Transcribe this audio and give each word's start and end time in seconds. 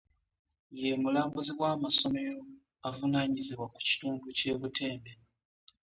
Yemulambuzi 0.79 1.51
w'amasomero 1.61 2.39
mu 2.49 2.55
avunaanyizibwa 2.89 3.65
ku 3.73 3.79
kitundu 3.87 4.25
ky'e 4.37 4.53
Butembe 4.61 5.11